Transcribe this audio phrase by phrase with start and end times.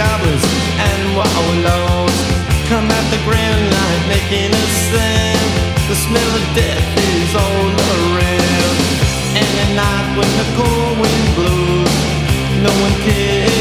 [0.00, 0.44] goblins
[0.88, 2.16] and wallows
[2.72, 5.52] come at the grand line making a sound.
[5.92, 8.76] The smell of death is all around.
[9.36, 11.96] And at night when the cold wind blows,
[12.64, 13.59] no one cares,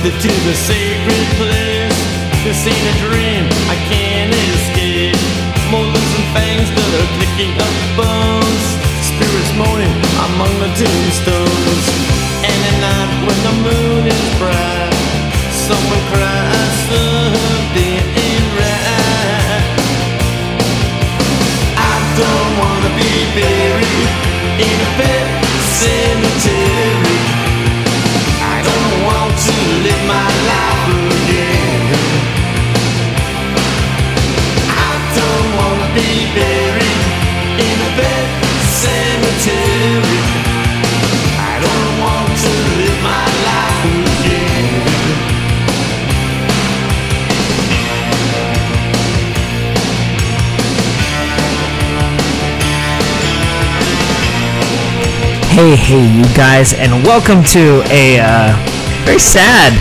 [0.00, 2.00] Fall to the sacred place.
[2.42, 5.20] This ain't a dream, I can't escape.
[5.68, 8.64] Molars and fangs that are clicking up bones.
[9.04, 9.92] Spirits moaning
[10.24, 11.84] among the tombstones.
[12.48, 14.96] And at night when the moon is bright,
[15.68, 19.64] someone cries something ain't right.
[21.76, 24.08] I don't wanna be buried
[24.64, 25.19] in a pet
[55.60, 58.56] Hey, hey, you guys, and welcome to a uh,
[59.04, 59.74] very sad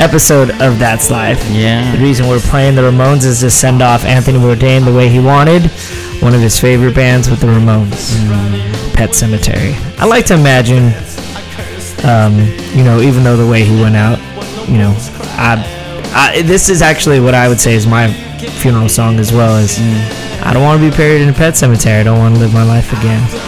[0.00, 1.38] episode of That's Life.
[1.50, 1.94] Yeah.
[1.94, 5.20] The reason we're playing the Ramones is to send off Anthony Bourdain the way he
[5.20, 5.66] wanted,
[6.22, 8.16] one of his favorite bands with the Ramones,
[8.94, 9.74] Pet Cemetery.
[9.98, 10.94] I like to imagine,
[12.08, 12.38] um,
[12.74, 14.18] you know, even though the way he went out,
[14.66, 14.94] you know,
[15.36, 15.62] I,
[16.14, 18.10] I, this is actually what I would say is my
[18.62, 19.78] funeral song as well as
[20.40, 22.00] I don't want to be buried in a pet cemetery.
[22.00, 23.41] I don't want to live my life again.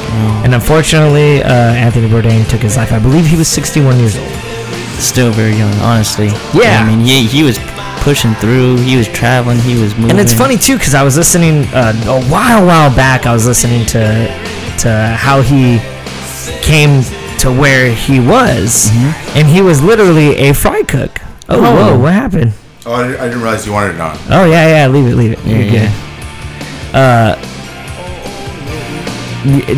[0.44, 2.92] And unfortunately, uh, Anthony Bourdain took his life.
[2.92, 4.28] I believe he was 61 years old.
[5.00, 6.28] Still very young, honestly.
[6.54, 6.80] Yeah.
[6.82, 7.58] I mean, he, he was
[8.02, 8.76] pushing through.
[8.78, 9.58] He was traveling.
[9.58, 10.10] He was moving.
[10.12, 13.26] And it's funny too because I was listening uh, a while, while back.
[13.26, 14.26] I was listening to
[14.80, 15.78] to how he
[16.62, 17.02] came
[17.38, 18.90] to where he was,
[19.34, 21.18] and he was literally a fry cook.
[21.48, 21.74] Oh, Oh.
[21.74, 21.98] whoa!
[21.98, 22.52] What happened?
[22.86, 24.16] Oh, I didn't, realize you wanted it on.
[24.30, 24.86] Oh yeah, yeah.
[24.88, 25.38] Leave it, leave it.
[25.44, 25.88] You're Yeah,
[26.92, 26.94] good.
[26.94, 27.53] Uh, y-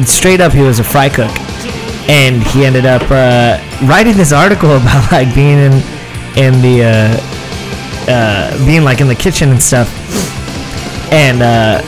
[0.04, 1.30] straight up, he was a fry cook,
[2.08, 5.72] and he ended up uh, writing this article about like being in
[6.36, 9.88] in the uh, uh, being like in the kitchen and stuff,
[11.12, 11.82] and uh,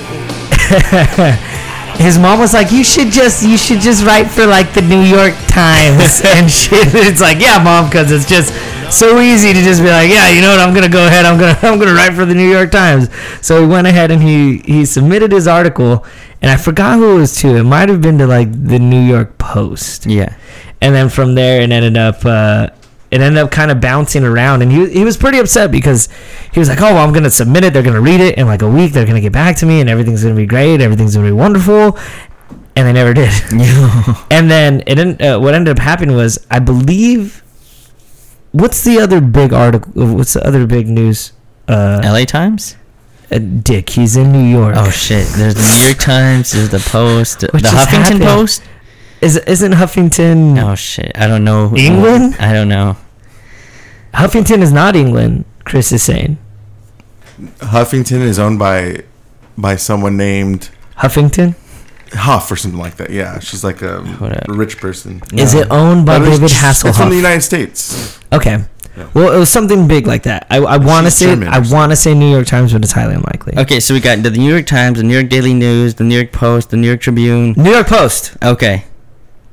[1.98, 5.02] his mom was like, "You should just you should just write for like the New
[5.02, 8.52] York Times and shit." It's like, "Yeah, mom," because it's just
[8.90, 10.60] so easy to just be like, "Yeah, you know what?
[10.60, 11.24] I'm gonna go ahead.
[11.24, 13.08] I'm gonna I'm gonna write for the New York Times."
[13.40, 16.04] So he went ahead and he he submitted his article,
[16.42, 17.56] and I forgot who it was to.
[17.56, 20.34] It might have been to like the New York Post Yeah.
[20.80, 22.68] and then from there it ended up uh,
[23.10, 26.08] it ended up kind of bouncing around and he, he was pretty upset because
[26.52, 28.60] he was like oh well i'm gonna submit it they're gonna read it in like
[28.62, 31.26] a week they're gonna get back to me and everything's gonna be great everything's gonna
[31.26, 31.96] be wonderful
[32.76, 33.30] and they never did
[34.30, 37.42] and then it didn't, uh, what ended up happening was i believe
[38.60, 41.32] what's the other big article what's the other big news
[41.68, 42.24] uh, L.A.
[42.24, 42.76] Times.
[43.30, 45.26] uh, dick he's in new york Oh shit!
[45.38, 46.52] There's the New York Times.
[46.52, 47.42] There's the Post.
[47.42, 48.22] What the Huffington happened?
[48.22, 48.62] Post.
[49.20, 51.12] Is, isn't huffington Oh shit!
[51.14, 51.74] I don't know.
[51.76, 52.36] England?
[52.38, 52.96] I don't know.
[54.14, 56.38] huffington is not england chris is saying
[57.74, 59.02] Huffington is owned by
[59.56, 60.70] by someone named
[61.02, 61.54] huffington
[62.12, 63.10] Huff or something like that.
[63.10, 64.52] Yeah, she's like a, Whatever.
[64.52, 65.20] a rich person.
[65.34, 68.18] Is it owned by But it's- David It's from the United States.
[68.32, 68.64] Okay.
[69.14, 70.46] Well, it was something big like that.
[70.50, 72.82] I, I want to say German or I want to say New York Times, but
[72.82, 73.56] it's highly unlikely.
[73.56, 76.16] Okay, so we got the New York Times, the New York Daily News, the New
[76.16, 77.52] York Post, the New York Tribune.
[77.56, 78.36] New York Post.
[78.42, 78.84] Okay,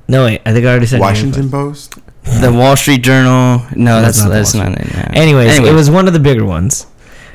[0.08, 1.94] No wait, I think I already said New York Washington Post.
[2.42, 3.62] the Wall Street Journal.
[3.76, 4.86] No, That's that's not the that's Wall not it.
[4.96, 5.02] no.
[5.04, 5.16] Post.
[5.18, 5.70] Anyways, Anyway.
[5.70, 6.88] it was one of the bigger ones.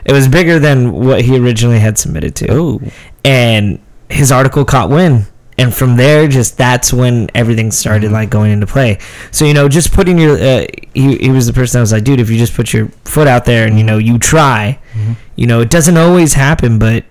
[0.05, 2.47] It was bigger than what he originally had submitted to.
[2.53, 2.81] Oh,
[3.25, 3.79] and
[4.11, 5.27] his article caught wind
[5.59, 8.15] and from there just that's when everything started Mm-hmm.
[8.15, 8.99] like going into play
[9.31, 12.05] so you know just putting your uh, he, he was the person that was like
[12.05, 15.13] dude if you just put your foot out there and you know you try Mm-hmm.
[15.37, 17.05] you know it doesn't always happen but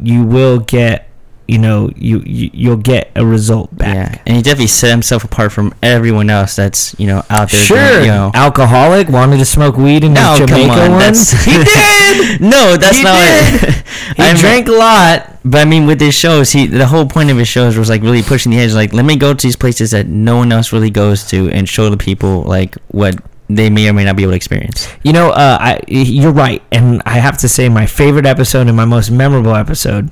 [0.00, 1.08] you will get
[1.46, 5.24] you know you, you you'll get a result back yeah, and he definitely set himself
[5.24, 7.60] apart from everyone else that's you know out there.
[7.60, 8.30] Sure, doing, you know.
[8.34, 12.40] alcoholic, wanted to smoke weed in No, come Jamaica on, that's- He did.
[12.40, 13.60] no, that's He not.
[13.60, 13.84] did.
[14.16, 15.30] He I'm- drank a lot.
[15.44, 18.00] But I mean, with his shows, he the whole point of his shows was like
[18.00, 18.72] really pushing the edge.
[18.72, 21.68] Like, let me go to these places that no one else really goes to, and
[21.68, 23.16] show the people like what
[23.50, 24.88] they may or may not be able to experience.
[25.02, 28.76] You know, uh, I you're right, and I have to say my favorite episode and
[28.76, 30.08] my most memorable episode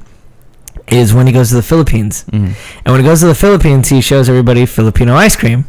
[0.88, 2.24] is when he goes to the Philippines.
[2.30, 2.54] Mhm.
[2.84, 5.64] And when he goes to the Philippines, he shows everybody Filipino ice cream,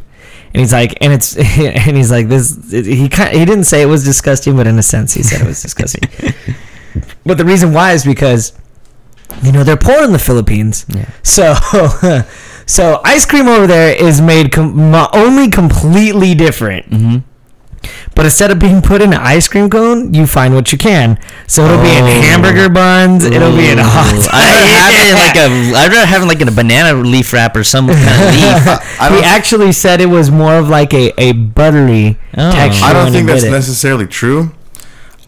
[0.52, 1.36] and he's like, and it's
[1.86, 2.56] and he's like this.
[2.70, 5.46] He kind he didn't say it was disgusting, but in a sense, he said it
[5.46, 6.02] was disgusting.
[7.26, 8.52] but the reason why is because
[9.42, 11.06] you know they're poor in the Philippines, Yeah.
[11.22, 11.54] so.
[12.66, 16.88] So ice cream over there is made com- only completely different.
[16.88, 17.18] Mm-hmm.
[18.14, 21.18] But instead of being put in an ice cream cone, you find what you can.
[21.46, 22.22] So it'll be in Oh.
[22.22, 23.24] hamburger buns.
[23.24, 24.12] It'll be in hot.
[24.32, 25.78] I'd rather have it in like a.
[25.78, 28.80] I'd rather have it like in a banana leaf wrap or some kind of leaf.
[29.18, 32.52] He actually said it was more of like a, a buttery Oh.
[32.52, 32.84] texture.
[32.84, 33.52] I don't think that's did it.
[33.52, 34.52] necessarily true.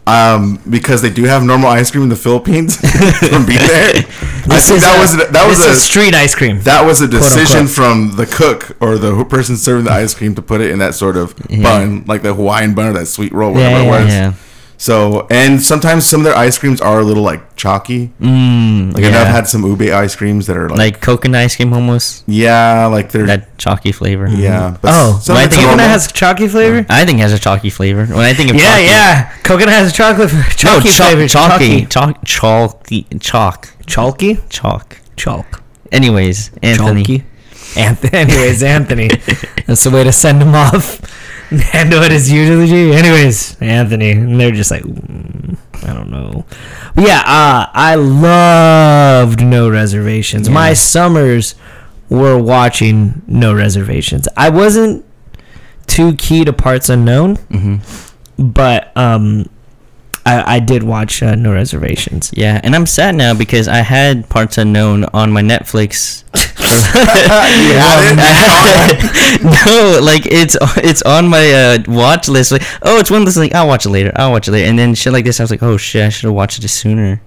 [0.07, 2.77] Um, because they do have normal ice cream in the Philippines
[3.29, 3.93] from being there.
[4.49, 6.61] I think that a- was a, that was a street ice cream.
[6.61, 10.41] that was a decision from the cook or the person serving the ice cream to
[10.41, 11.63] put it in that sort of Yeah.
[11.63, 14.35] bun, like the Hawaiian bun or that sweet roll, whatever Yeah, it yeah, was.
[14.79, 14.83] Yeah.
[14.83, 18.11] So, and sometimes some of their ice creams are a little like chalky.
[18.21, 19.21] Mm, Like yeah.
[19.21, 22.23] I've had some ube ice creams that are like, like coconut ice cream almost.
[22.27, 24.27] yeah, like they're That chalky flavor.
[24.29, 24.77] yeah.
[24.83, 25.87] Oh, some Well, I of it's think coconut normal.
[25.89, 26.85] has chalky flavor.
[26.89, 28.05] I think it has a chalky flavor.
[28.05, 29.31] When I think of Yeah, chalky, yeah.
[29.43, 31.27] Coconut has chocolate No, chalky chalk, flavor.
[31.27, 34.39] chalky, chalk, chalky, chalk, Chalky.
[34.49, 34.97] chalk.
[35.15, 35.63] Chalk.
[35.91, 37.03] Anyways, Anthony.
[37.03, 37.23] Chalky.
[37.75, 38.13] Anthony.
[38.17, 39.07] Anyways, Anthony.
[39.65, 40.99] That's the way to send him off.
[41.71, 42.93] Handle it as usually.
[42.93, 44.11] Anyways, Anthony.
[44.11, 46.45] And they're just like, mm, I don't know.
[46.95, 50.47] But yeah, uh, I loved No Reservations.
[50.47, 50.53] Yeah.
[50.53, 51.55] My summers
[52.09, 54.27] were watching No Reservations.
[54.35, 55.05] I wasn't
[55.87, 57.77] too key to Parts Unknown, hmm
[58.39, 59.49] but um,
[60.25, 62.29] I, I did watch uh, No Reservations.
[62.35, 66.23] Yeah, and I'm sad now because I had Parts Unknown on my Netflix.
[66.95, 69.43] you had it.
[69.65, 72.51] no, like it's it's on my uh, watch list.
[72.51, 74.11] Like, oh, it's one of those like I'll watch it later.
[74.15, 74.67] I'll watch it later.
[74.69, 76.67] And then shit like this, I was like, oh shit, I should have watched it
[76.67, 77.21] sooner.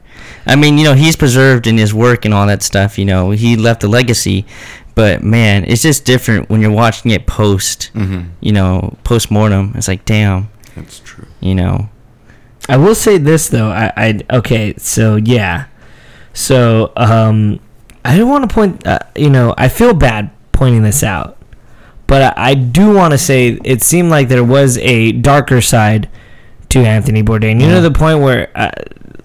[0.46, 2.98] I mean, you know, he's preserved in his work and all that stuff.
[2.98, 4.46] You know, he left a legacy.
[4.94, 7.90] But man, it's just different when you're watching it post.
[7.94, 8.30] Mhm.
[8.40, 9.72] You know, post mortem.
[9.76, 10.50] It's like, damn.
[10.74, 11.26] That's true.
[11.40, 11.88] You know.
[12.68, 13.70] I will say this though.
[13.70, 14.74] I, I okay.
[14.76, 15.66] So yeah.
[16.32, 17.60] So um,
[18.04, 18.86] I don't want to point.
[18.86, 21.36] Uh, you know, I feel bad pointing this out,
[22.06, 26.08] but I, I do want to say it seemed like there was a darker side
[26.70, 27.60] to Anthony Bourdain.
[27.60, 28.70] You know, the point where uh,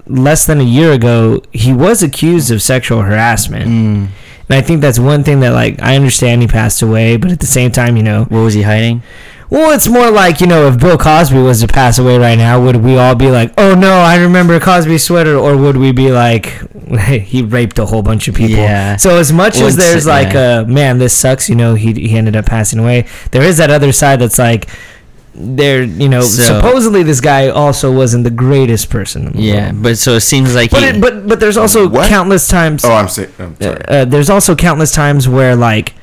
[0.07, 4.07] less than a year ago he was accused of sexual harassment, Mm.
[4.49, 7.39] and I think that's one thing that like I understand he passed away, but at
[7.39, 9.03] the same time, you know, What was he hiding?
[9.49, 12.61] Well, it's more like you know, if Bill Cosby was to pass away right now,
[12.63, 16.11] would we all be like, "Oh no, I remember Cosby's sweater," or would we be
[16.11, 16.45] like,
[16.89, 18.55] hey, "He raped a whole bunch of people"?
[18.55, 18.95] Yeah.
[18.97, 20.59] So as much Well, as it's- there's like, yeah.
[20.59, 21.49] uh, man, this sucks.
[21.49, 23.05] You know, he he ended up passing away.
[23.31, 24.67] There is that other side that's like,
[25.35, 29.27] there, you know, So- supposedly this guy also wasn't the greatest person.
[29.27, 29.83] In the Yeah, world.
[29.83, 30.89] but so it seems like But he.
[30.89, 32.07] it, but but there's also What?
[32.09, 33.29] countless times Oh, I'm saying.
[33.39, 33.81] I'm sorry.
[33.87, 35.93] uh, there's also countless times where like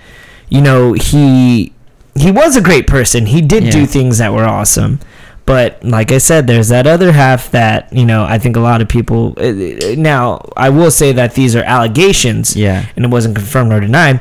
[0.49, 1.73] you know he
[2.15, 3.27] he was a great person.
[3.27, 5.01] He did do things that were awesome.
[5.45, 8.81] But like i said there's that other half that you know i think a lot
[8.81, 12.55] of people uh, uh, now i will say that these are allegations.
[12.55, 12.87] Yeah.
[12.95, 14.21] and it wasn't confirmed or denied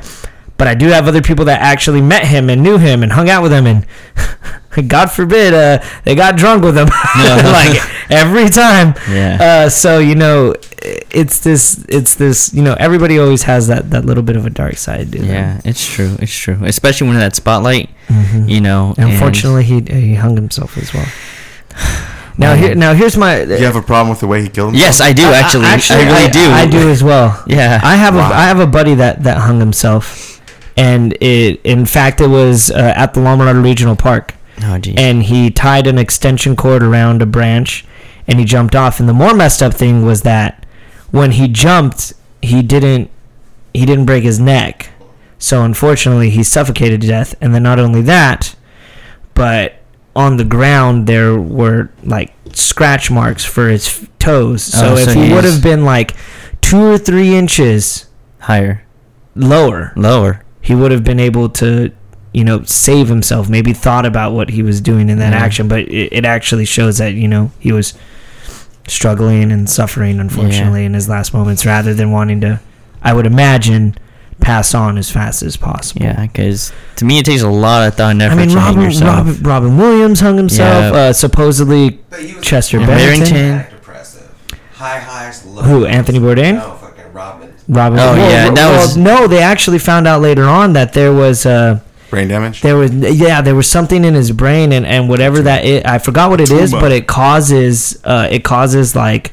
[0.62, 3.28] but i do have other people that actually met him and knew him and hung
[3.28, 3.84] out with him and
[4.94, 6.86] god forbid uh, they got drunk with him
[7.60, 7.74] like
[8.10, 9.38] every time Yeah.
[9.48, 10.54] uh, so you know,
[11.10, 12.52] it's this, it's this.
[12.54, 15.12] You know, everybody always has that that little bit of a dark side.
[15.12, 15.28] To them.
[15.28, 16.16] Yeah, it's true.
[16.18, 16.58] It's true.
[16.64, 18.48] Especially when in that spotlight, Mhm.
[18.48, 18.94] you know.
[18.96, 19.78] And and- Unfortunately, he
[20.08, 21.06] he hung himself as well.
[22.38, 23.44] Now here, now here's my.
[23.44, 24.88] Do you have a problem with the way he killed himself?
[24.88, 25.66] Yes, I do actually.
[25.68, 25.76] I,
[26.10, 26.46] really do.
[26.50, 27.28] I, do as well.
[27.46, 27.78] Yeah.
[27.84, 28.30] I have Wow.
[28.32, 30.31] a I have a buddy that that hung himself,
[30.76, 34.34] and it in fact it was uh, at the Lombardo Regional Park.
[34.62, 37.84] oh and he tied an extension cord around a branch
[38.28, 39.00] and he jumped off.
[39.00, 40.64] And the more messed up thing was that
[41.10, 43.10] when he jumped he didn't
[43.74, 44.90] he didn't break his neck.
[45.38, 47.34] So unfortunately he suffocated to death.
[47.40, 48.54] And then not only that
[49.34, 49.74] but
[50.14, 54.62] on the ground there were like scratch marks for his f- toes.
[54.62, 56.14] So Oh, if he would have been like
[56.60, 58.06] two or three inches
[58.40, 58.84] Higher,
[59.34, 59.92] lower.
[59.96, 60.44] Lower.
[60.62, 61.90] He would have been able to
[62.32, 65.38] you know save himself maybe thought about what he was doing in that Yeah.
[65.44, 67.92] action but it, it actually shows that you know he was
[68.88, 72.60] struggling and suffering unfortunately in his last moments rather than wanting to
[73.02, 73.94] i would imagine
[74.40, 77.94] pass on as fast as possible Yeah, because to me it takes a lot of
[77.94, 79.26] thought and i effort mean to hang robin, yourself.
[79.26, 81.00] robin, robin williams hung himself Yeah.
[81.00, 83.32] uh, supposedly But he was Chester Yeah, Bennington.
[83.34, 83.72] Barrington.
[84.74, 85.86] High highs, low Who.
[85.86, 86.54] Anthony Bourdain?
[86.56, 87.51] No, fucking Robin.
[87.72, 87.98] Robin.
[87.98, 89.26] Oh, well, yeah, well, that well, was- no.
[89.26, 92.60] They actually found out later on that there was uh, Brain damage.
[92.62, 95.98] there was yeah there was something in his brain and, and whatever that it, I
[95.98, 96.82] forgot what it is Tumor.
[96.82, 99.32] but it causes uh, it causes like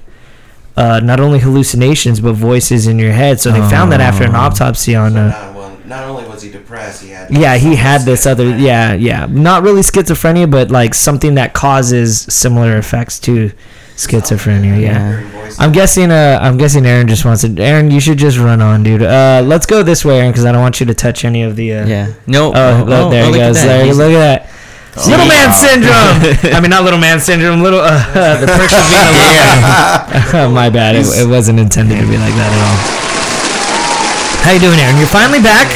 [0.77, 4.33] uh, not only hallucinations but voices in your head so they found that after an
[4.33, 4.39] Oh.
[4.39, 7.29] autopsy on So uh, not only was he depressed, he had.
[7.31, 12.21] yeah he had this other yeah yeah not really schizophrenia but like something that causes
[12.33, 13.51] similar effects to
[13.99, 15.25] schizophrenia yeah.
[15.59, 16.09] I'm guessing.
[16.11, 17.51] Uh, I'm guessing Aaron just wants to.
[17.61, 19.01] Aaron, you should just run on, dude.
[19.03, 21.55] Uh, let's go this way, Aaron, because I don't want you to touch any of
[21.57, 21.73] the.
[21.73, 22.13] Uh, Yeah.
[22.27, 22.53] No.
[22.55, 23.55] Oh, look, there he look at goes.
[23.57, 23.65] that.
[23.65, 25.05] There, look at that.
[25.05, 26.53] Little man syndrome.
[26.55, 27.61] I mean, not little man syndrome.
[27.61, 27.81] Little.
[27.81, 27.97] Uh,
[28.39, 28.73] the perks
[30.35, 30.95] of My bad.
[30.95, 32.79] It, it wasn't intended to be like that at all.
[34.45, 34.97] How you doing, Aaron?
[34.97, 35.67] You're finally back.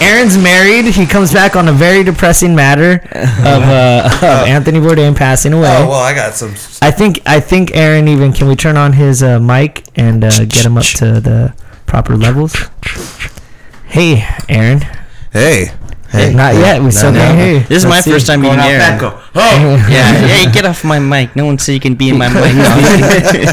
[0.00, 0.86] Aaron's married.
[0.86, 5.76] He comes back on a very depressing matter of, uh, of Anthony Bourdain passing away.
[5.76, 6.50] Oh well, I got some.
[6.80, 10.44] I think I think Aaron even can we turn on his uh, mic and uh,
[10.44, 11.54] get him up to the
[11.86, 12.54] proper levels.
[13.86, 14.82] Hey, Aaron.
[15.32, 15.72] Hey.
[16.10, 16.32] Hey.
[16.32, 16.82] Not yet.
[16.82, 17.18] We still no.
[17.18, 17.60] can't hear.
[17.68, 18.10] This is my Let's see.
[18.12, 18.98] first time meeting Aaron.
[19.34, 20.26] Yeah.
[20.26, 21.36] Hey, get off my mic.
[21.36, 22.44] No one said you can be in my mic.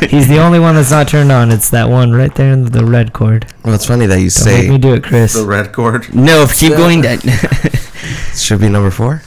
[0.10, 1.52] He's the only one that's not turned on.
[1.52, 3.46] It's that one right there in the red cord.
[3.66, 5.34] Well, it's funny that you Don't make me say do it, Chris.
[5.34, 6.14] The red cord.
[6.16, 7.02] no, keep going.
[7.02, 7.20] That.
[8.36, 9.22] should be number four.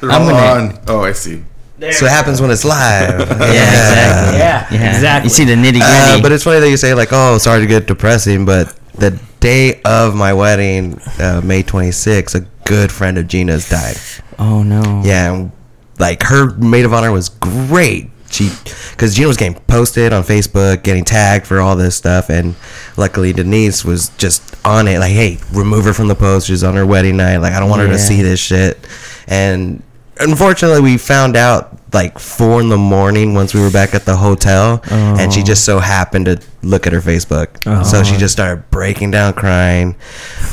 [0.00, 0.78] They're I'm all gonna- on.
[0.88, 1.44] Oh, I see.
[1.90, 3.18] So it happens when it's live.
[3.18, 4.38] Yeah, exactly.
[4.38, 5.26] Yeah, Yeah, exactly.
[5.26, 5.82] You see the nitty gritty.
[5.82, 9.18] Uh, but it's funny that you say like, "Oh, sorry to get depressing," but the
[9.42, 13.96] day of my wedding, uh, May 26th, a good friend of Gina's died.
[14.38, 15.02] oh no.
[15.04, 15.52] Yeah, and,
[15.98, 18.08] like her maid of honor was great.
[18.30, 18.50] She,
[18.92, 22.54] because Gina was getting posted on Facebook, getting tagged for all this stuff, and
[22.96, 24.98] luckily Denise was just on it.
[25.00, 26.46] Like, hey, remove her from the post.
[26.46, 27.36] She's on her wedding night.
[27.38, 27.92] Like, I don't want her Yeah.
[27.92, 28.78] to see this shit.
[29.26, 29.82] And
[30.18, 34.16] unfortunately, we found out like four in the morning once we were back at the
[34.16, 35.44] hotel, and she oh.
[35.44, 37.62] just so happened to look at her Facebook.
[37.84, 38.18] So she uh-huh.
[38.18, 39.96] just started breaking down, crying.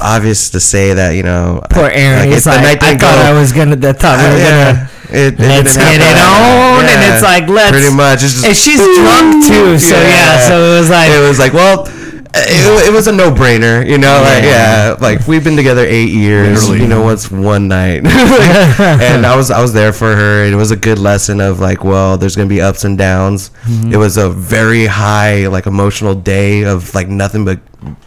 [0.01, 2.27] Obvious to say that you know, Poor Aaron.
[2.29, 3.75] it- He's the like, night I thought go- I was gonna.
[3.87, 4.73] I thought we were yeah.
[4.73, 4.89] gonna.
[5.11, 6.93] It, it Let's get it on, that.
[6.93, 8.21] and it's like, let's- pretty much.
[8.21, 10.37] It's just, And she's drunk too, so yeah.
[10.45, 11.89] So it was like, it was like, well,
[12.35, 14.21] it, it was a no brainer, you know.
[14.21, 16.61] Like, yeah, like we've been together eight years.
[16.63, 16.81] Literally.
[16.81, 18.05] You know, what's one night?
[18.05, 20.43] and I was I was there for her.
[20.43, 23.49] and It was a good lesson of like, well, there's gonna be ups and downs.
[23.63, 23.93] Mm-hmm.
[23.93, 27.59] It was a very high, like, emotional day of like nothing but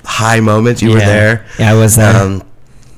[0.05, 0.83] high moments.
[0.83, 1.47] You were there.
[1.59, 2.15] yeah, I was there.
[2.17, 2.43] Um,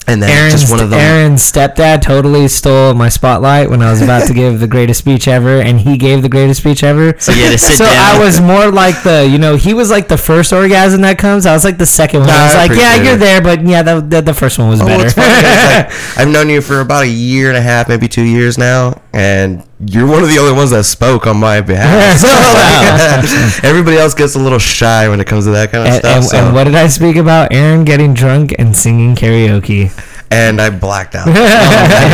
[0.06, 3.90] and then Aaron's, just one of the Aaron's stepdad totally stole my spotlight when I
[3.90, 7.14] was about to give the greatest speech ever, and he gave the greatest speech ever.
[7.18, 8.16] So you had to sit so down.
[8.16, 11.46] I was more like the, you know, he was like the first orgasm that comes.
[11.46, 12.28] I was like the second one.
[12.28, 13.18] Nah, I was I like, yeah, you're it.
[13.20, 15.04] there, but yeah, the, the, the first one was Oh, better.
[15.04, 18.58] 'cause, like, I've known you for about a year and a half, maybe two years
[18.58, 22.18] now, and you're one of the only ones that spoke on my behalf.
[22.20, 25.92] So, like, everybody else gets a little shy when it comes to that kind of
[25.94, 26.16] and, stuff.
[26.16, 26.36] and, so.
[26.38, 27.52] and what did I speak about?
[27.52, 29.90] Aaron getting drunk and singing karaoke.
[30.30, 31.26] and I blacked out.
[31.28, 31.32] I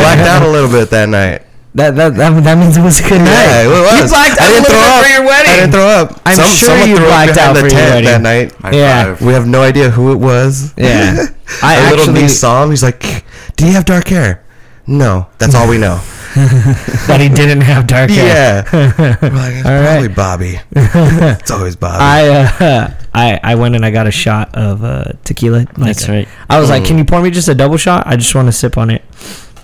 [0.01, 1.43] blacked out a little bit that night.
[1.73, 3.31] That that that, that means it was a good night.
[3.31, 4.01] Yeah, it was.
[4.03, 5.05] You blacked I out a didn't little throw bit up.
[5.05, 5.53] for your wedding.
[5.53, 6.23] I didn't throw up.
[6.27, 8.05] I'm sure you threw up blacked out the for your wedding.
[8.07, 8.53] that night.
[8.59, 9.05] High Yeah.
[9.15, 9.23] five.
[9.23, 10.75] We have no idea who it was.
[10.77, 11.27] Yeah.
[11.63, 12.71] I a little actually niece saw him.
[12.71, 13.25] He's like,
[13.55, 14.43] "Do you have dark hair?"
[14.89, 16.01] No, that's all we know.
[17.07, 18.65] that he didn't have dark hair.
[18.73, 20.17] yeah, we're like, it's All probably right.
[20.17, 20.61] Bobby.
[20.73, 21.99] it's always Bobby.
[22.01, 25.59] I uh, I I went and I got a shot of uh, tequila.
[25.77, 26.29] Like, That's right.
[26.49, 26.87] I was like, Mm.
[26.87, 28.07] "Can you pour me just a double shot?
[28.07, 29.03] I just want to sip on it."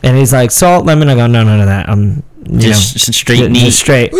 [0.07, 1.89] And he's like, "Salt, lemon." I go, "No, none of that.
[1.89, 3.65] I'm you Just know, straight ju- neat.
[3.65, 4.13] just straight."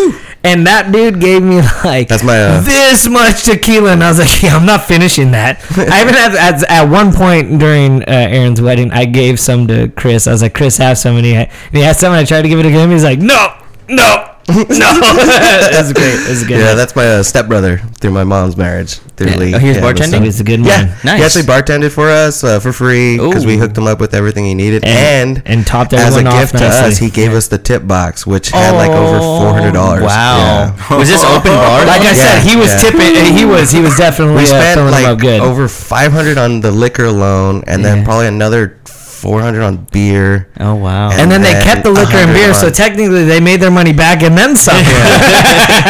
[0.45, 4.19] And that dude gave me like That's my, uh, this much tequila, and I was
[4.19, 8.07] like, "Yeah, I'm not finishing that." I even had at, at one point during uh,
[8.09, 10.27] Aaron's wedding, I gave some to Chris.
[10.27, 12.13] I was like, "Chris, have some," and he had, and he had some.
[12.13, 12.91] And I tried to give it to him.
[12.91, 13.55] He's like, "No,
[13.89, 16.17] no." no, that's great.
[16.27, 16.61] That's good.
[16.61, 18.95] yeah, that's my uh, stepbrother through my mom's marriage.
[19.17, 19.37] Through Yeah.
[19.39, 19.55] Lee.
[19.55, 20.25] Oh, he was Yeah, bartending?
[20.25, 20.87] He's a good man.
[20.89, 21.19] Yeah, Nice.
[21.19, 24.45] He actually bartended for us uh, for free because we hooked him up with everything
[24.45, 27.33] he needed, And- and and topped as a everyone off gift to us, he gave
[27.33, 30.03] us the tip box, which had like over four hundred dollars.
[30.03, 30.75] Wow.
[30.91, 31.85] Was this open bar?
[31.87, 32.79] Like I said, he was yeah.
[32.91, 33.17] tipping.
[33.17, 35.41] and He was he was definitely We uh, spent throwing them up like good.
[35.41, 38.79] over five hundred on the liquor alone, and then probably another
[39.27, 40.49] four hundred on beer.
[40.61, 41.11] Oh wow.
[41.11, 43.93] and then they kept the liquor and 100 beer, so technically they made their money
[43.93, 44.77] back and then some.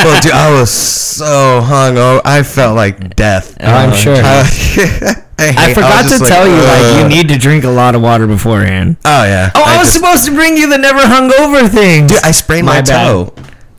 [0.04, 2.22] well, dude, I was so hung over.
[2.24, 3.56] I felt like death.
[3.60, 4.16] Oh, I'm sure.
[5.38, 7.68] Uh, I, I forgot was to just tell you, like, you need to drink a
[7.68, 8.96] lot of water beforehand.
[9.04, 9.50] Oh yeah.
[9.54, 12.06] Oh, I, was just- supposed to bring you the never hungover thing.
[12.06, 13.34] Dude, I sprained my, My toe.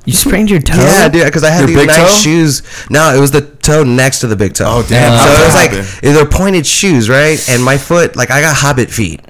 [0.05, 0.77] you sprained your toe.
[0.77, 2.19] Yeah, dude, because I had Your these big nice toe?
[2.21, 2.61] shoes.
[2.91, 4.65] No, it was the toe next to the big toe.
[4.67, 5.17] Oh, damn.
[5.19, 6.13] So it was like happen?
[6.13, 7.37] they're pointed shoes, right?
[7.49, 9.21] And my foot, like I got hobbit feet,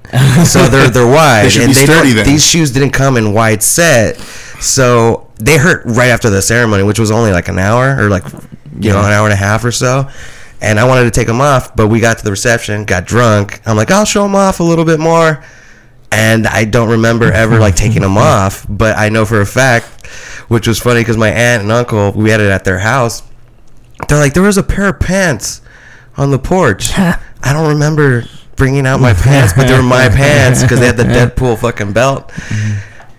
[0.45, 2.25] so they're they're wide, They and be they sturdy then.
[2.25, 4.17] these shoes didn't come in wide set,
[4.61, 8.23] so they hurt right after the ceremony, which was only like an hour or like
[8.79, 10.07] you know an hour and a half or so.
[10.59, 13.61] And I wanted to take them off, but we got to the reception, got drunk.
[13.67, 15.43] I'm like, I'll show them off a little bit more.
[16.11, 18.65] and I don't remember ever like taking them off.
[18.67, 20.07] But I know for a fact,
[20.47, 23.21] which was funny because my aunt and uncle we had it at their house.
[24.07, 25.61] They're like, there was a pair of pants
[26.17, 26.89] on the porch.
[26.97, 28.23] I don't remember
[28.55, 31.93] bringing out my pants, but they were my pants because they had the Deadpool fucking
[31.93, 32.31] belt.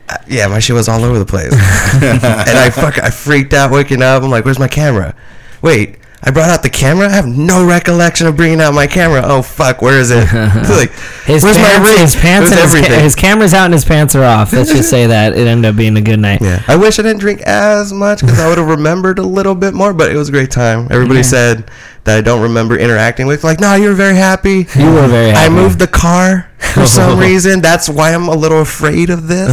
[0.09, 3.71] Uh, Yeah, my shit was all over the place, and I fuck, I freaked out
[3.71, 4.23] waking up.
[4.23, 5.15] I'm like, "Where's my camera?
[5.63, 7.07] Wait, I brought out the camera.
[7.07, 9.23] I have no recollection of bringing out my camera.
[9.25, 10.17] Oh fuck, where is it?
[10.69, 10.91] like,
[11.27, 11.99] His where's pants, my ring?
[12.01, 14.53] his pants, and his, ca- his camera's out and his pants are off.
[14.53, 16.41] Let's just say that it ended up being a good night.
[16.43, 19.55] Yeah, I wish I didn't drink as much because I would have remembered a little
[19.55, 19.95] bit more.
[19.95, 20.89] But it was a great time.
[20.91, 21.23] Everybody Yeah.
[21.23, 21.71] said
[22.03, 23.45] that I don't remember interacting with.
[23.45, 24.67] Like, no, you were very happy.
[24.77, 27.61] You were very I moved the car for some reason.
[27.61, 29.53] That's why I'm a little afraid of this.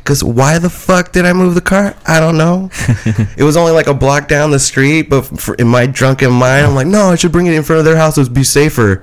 [0.00, 1.94] Because why the fuck did I move the car?
[2.06, 2.70] I don't know.
[3.36, 6.66] it was only like a block down the street, but for, in my drunken mind,
[6.66, 8.16] I'm like, no, I should bring it in front of their house.
[8.18, 9.02] It would be safer.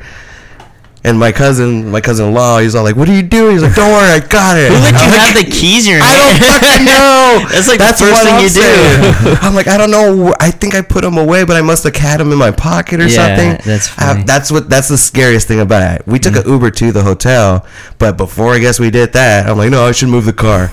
[1.08, 3.90] And my cousin, my cousin-in-law, he's all like, "What are you doing?" He's like, "Don't
[3.92, 6.38] worry, I got it." Who let you like, have the keys in your I don't
[6.52, 7.48] fucking know.
[7.50, 9.38] That's like That's the first thing I'm you do.
[9.42, 10.36] I'm like, I don't know.
[10.42, 13.00] I think I put them away, but I must have had them in my pocket
[13.00, 13.66] or Yeah, something.
[13.66, 14.24] that's I- funny.
[14.24, 14.70] that's what.
[14.70, 16.06] That's the scariest thing about it.
[16.08, 16.44] We took Mm.
[16.46, 17.66] an Uber to the hotel,
[18.00, 20.72] but before I guess we did that, I'm like, no, I should move the car.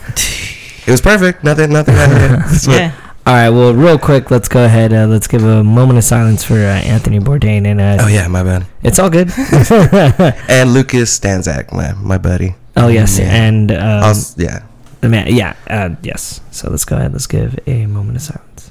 [0.87, 1.45] It was perfect.
[1.45, 1.71] Nothing.
[1.73, 1.95] Nothing.
[1.95, 2.91] What- yeah.
[3.26, 3.49] All right.
[3.49, 4.93] Well, real quick, let's go ahead.
[4.93, 8.28] Uh, let's give a moment of silence for uh, Anthony Bourdain, and uh, Oh yeah,
[8.28, 8.66] my bad.
[8.83, 9.31] it's all good.
[10.49, 12.54] And Lucas Stanzak, my my buddy.
[12.76, 13.33] oh yes, Yeah.
[13.33, 14.64] and um, yeah.
[15.00, 15.35] the man.
[15.35, 15.57] Yeah.
[15.69, 16.40] Uh, yes.
[16.50, 17.12] So let's go ahead.
[17.12, 18.63] Let's give a moment of silence.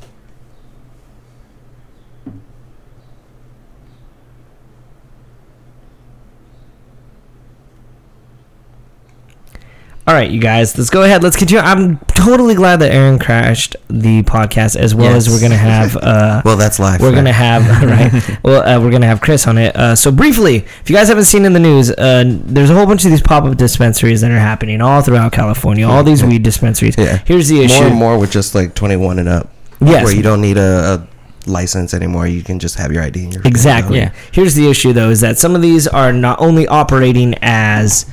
[10.06, 11.24] All right, you guys, let's go ahead.
[11.24, 11.62] Let's continue.
[11.64, 15.96] I'm totally glad that Aaron crashed the podcast as well as we're gonna have.
[15.96, 17.00] Uh, Well, that's life.
[17.00, 17.16] we're right?
[17.16, 18.40] gonna have right.
[18.44, 19.74] Well, uh, we're gonna have Chris on it.
[19.78, 22.86] Uh, so briefly, if you guys haven't seen in the news, uh, there's a whole
[22.86, 25.88] bunch of these pop-up dispensaries that are happening all throughout California.
[25.88, 26.98] All these weed dispensaries.
[26.98, 27.20] Yeah.
[27.26, 27.76] Here's the issue.
[27.80, 29.50] more and more with just like 21 and up.
[29.80, 30.04] Yes.
[30.04, 31.08] Where you don't need a,
[31.48, 32.28] a license anymore.
[32.28, 33.24] You can just have your ID.
[33.24, 34.00] And you're Exactly.
[34.00, 34.12] Yeah.
[34.34, 38.06] Here's the issue, though, is that some of these are not only operating as,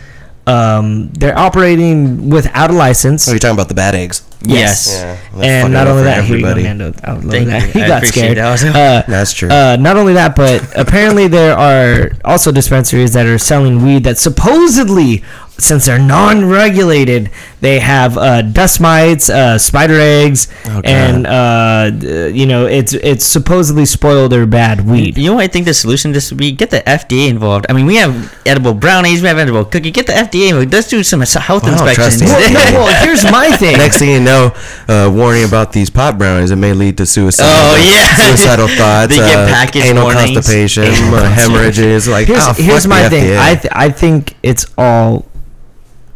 [0.47, 3.29] um, they're operating without a license.
[3.29, 4.23] Oh, you're talking about the bad eggs.
[4.43, 4.89] Yes.
[5.35, 5.43] Yeah.
[5.43, 6.63] and not only for that, here you go, everybody.
[6.79, 6.93] Nando.
[7.05, 7.63] I love Thank that.
[7.67, 7.73] you.
[7.73, 8.37] He I got scared.
[8.39, 8.65] that.
[8.75, 9.49] Uh, That's true.
[9.51, 14.19] Uh, not only that, but apparently there are also dispensaries that are selling weed that
[14.19, 15.23] supposedly,
[15.59, 21.91] since they're non-regulated, they have uh, dust mites, uh, spider eggs, Oh, and uh,
[22.33, 25.19] you know it's it's supposedly spoiled or bad weed.
[25.19, 26.53] You know what I think the solution just would be?
[26.53, 27.67] Get the FDA involved.
[27.69, 28.15] I mean, we have
[28.47, 29.91] edible brownies, we have edible cookie.
[29.91, 30.73] Get the FDA involved.
[30.73, 32.55] Let's do some health Well, I don't trust inspections.
[32.55, 33.77] Well, no, well, here's my thing.
[33.77, 37.45] Next thing you know, uh, warning about these pot brownies, it may lead to suicide.
[37.47, 38.15] Oh, yeah.
[38.17, 39.11] suicidal thoughts.
[39.15, 40.33] They get uh, package anal warnings.
[40.35, 42.09] constipation, uh, hemorrhages.
[42.09, 43.25] Like, here's, oh, here's my thing.
[43.25, 43.39] FDA.
[43.39, 45.27] I th- I think it's all.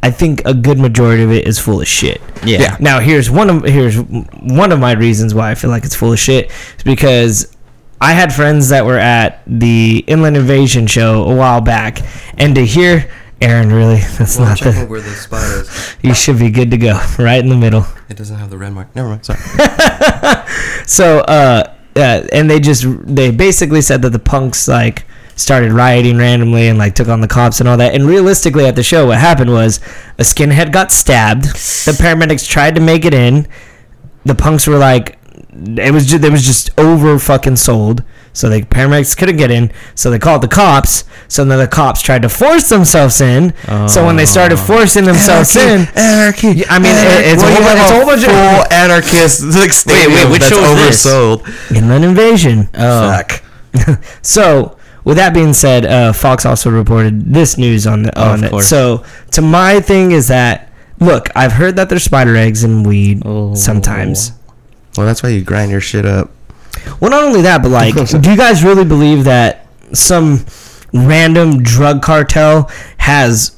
[0.02, 2.20] I think a good majority of it is full of shit.
[2.44, 2.60] Yeah.
[2.60, 2.76] Yeah.
[2.78, 6.12] Now here's one of here's one of my reasons why I feel like it's full
[6.12, 7.56] of shit is because
[8.02, 12.00] I had friends that were at the Inland Invasion show a while back,
[12.36, 13.10] and to hear
[13.44, 15.96] Aaron really that's Well, I'm not checking the where the spot is.
[16.02, 17.86] you should be good to go right in the middle.
[18.08, 18.94] It doesn't have the red mark.
[18.96, 19.24] Never mind.
[19.24, 19.38] Sorry.
[20.86, 26.16] So, uh, uh, and they just they basically said that the punks like started rioting
[26.16, 27.94] randomly and like took on the cops and all that.
[27.94, 29.78] And realistically, at the show, what happened was
[30.18, 31.44] a skinhead got stabbed.
[31.44, 33.48] The paramedics tried to make it in.
[34.24, 35.18] The punks were like,
[35.56, 38.02] it was just it was just over fucking sold.
[38.32, 39.70] So the paramedics couldn't get in.
[39.94, 41.04] So they called the cops.
[41.28, 43.54] So then the cops tried to force themselves in.
[43.88, 46.66] So when they started forcing themselves in, Anarchy.
[46.66, 47.28] I mean, Anarchy.
[47.30, 50.40] it's a Well, whole bunch- it's a whole bunch of- full anarchist like stadium which
[50.42, 51.06] that's show is this?
[51.06, 51.76] oversold.
[51.76, 52.68] Inland Invasion.
[52.74, 53.10] Oh.
[53.12, 53.42] Fuck.
[54.22, 58.34] So, with that being said, uh, Fox also reported this news on the, Oh, on
[58.38, 58.50] of it.
[58.50, 58.66] course.
[58.68, 63.22] So, to my thing is that look, I've heard that there's spider eggs in weed
[63.24, 63.54] Oh.
[63.54, 64.32] sometimes.
[64.96, 66.30] Well, that's why you grind your shit up.
[67.00, 70.44] Well, not only that, but like, do you guys really believe that some
[70.92, 73.56] random drug cartel has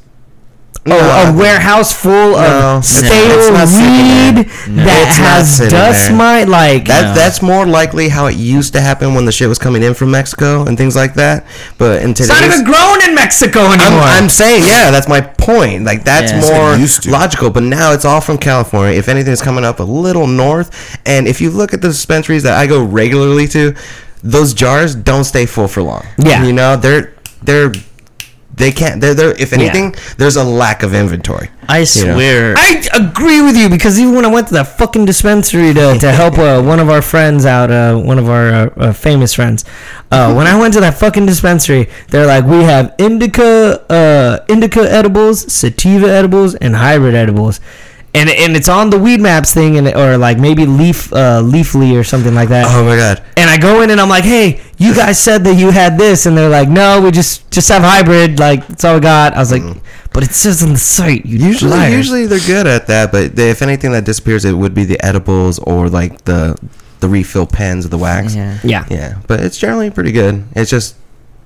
[0.87, 0.97] a, No.
[0.99, 2.39] a warehouse full No.
[2.39, 4.85] of It's- stale it's not sitting weed there.
[4.87, 6.17] that It's has dust there.
[6.17, 6.49] mite?
[6.49, 7.15] Like, That No.
[7.15, 10.11] that's more likely how it used to happen when the shit was coming in from
[10.11, 11.45] Mexico and things like that.
[11.79, 14.01] But in it's today's, not even grown in Mexico anymore.
[14.03, 15.85] I'm, I'm saying, yeah, that's my point.
[15.85, 16.41] Like that's Yeah.
[16.41, 17.11] More used to.
[17.11, 17.51] logical.
[17.51, 18.99] But now it's all from California.
[18.99, 20.71] If anything, it's coming up a little north.
[21.05, 23.75] And if you look at the dispensaries that I go regularly to,
[24.23, 26.05] those jars don't stay full for long.
[26.19, 26.43] Yeah.
[26.45, 27.13] you know they're
[27.45, 27.73] they're
[28.57, 29.01] they can't.
[29.01, 31.51] They're, they're if anything, there's a lack of inventory.
[31.69, 31.85] I know.
[31.85, 32.55] swear.
[32.57, 36.13] I agree with you because even when I went to that fucking dispensary to, to
[36.13, 39.65] help uh, one of our friends out, uh, one of our uh, uh, famous friends,
[40.11, 44.81] uh, when I went to that fucking dispensary, they're like, we have indica, uh, indica
[44.91, 47.61] edibles, sativa edibles, and hybrid edibles.
[48.15, 51.95] And, and it's on the weed maps thing and or like maybe leaf uh, leafly
[52.01, 53.23] or something like that Oh my god.
[53.37, 56.27] and I go in and I'm like, "Hey, you guys said that you had this,"
[56.27, 58.39] and they're like, "No, we just just have hybrid.
[58.39, 59.63] Like that's all we got." I was like,
[60.13, 63.37] "But it says on the site, you Usually, liars." usually they're good at that, but
[63.37, 66.57] they, if anything that disappears, it would be the edibles or like the
[67.01, 68.35] the refill pens of the wax.
[68.35, 68.59] Yeah.
[68.65, 70.45] yeah." Yeah, but it's generally pretty good.
[70.55, 70.97] It's just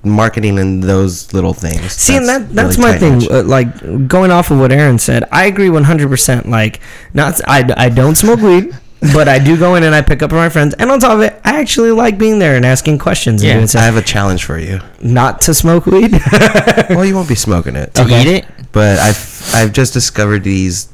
[0.03, 1.93] marketing and those little things.
[1.93, 3.31] See, and that that's really my thing.
[3.31, 6.09] Uh, like going off of what Aaron said, I agree 100.
[6.09, 6.79] percent Like,
[7.13, 8.75] not I, I don't smoke weed,
[9.13, 11.21] but I do go in and I pick up my friends, and on top of
[11.21, 13.43] it, I actually like being there and asking questions.
[13.43, 13.51] Yeah.
[13.51, 13.81] and doing I stuff.
[13.83, 14.79] have a challenge for you.
[15.01, 16.11] not to smoke weed.
[16.89, 18.21] well, you won't be smoking it, To Okay.
[18.21, 18.45] eat it?
[18.71, 20.89] but I've I've just discovered these.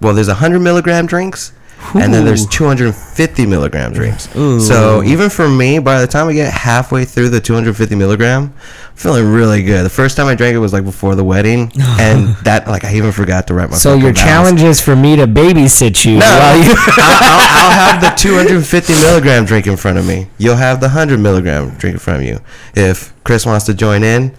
[0.00, 1.52] Well, there's 100 milligram drinks,
[1.94, 4.34] and then there's 250 milligram drinks.
[4.36, 4.60] Ooh.
[4.60, 8.52] So even for me, by the time I get halfway through the 250 milligram,
[8.90, 9.84] I'm feeling really good.
[9.84, 11.70] The first time I drank it was like before the wedding,
[12.00, 13.76] and that like I even forgot to write my.
[13.76, 16.74] so your challenge is for me to babysit you No, while you.
[16.98, 20.28] I'll, I'll, I'll have the 250 milligram drink in front of me.
[20.38, 22.40] You'll have the 100 milligram drink in front of you.
[22.74, 24.34] If Chris wants to join in,